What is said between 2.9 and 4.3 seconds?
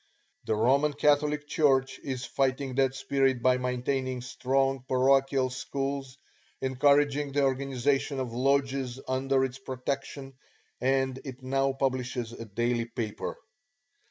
spirit by maintaining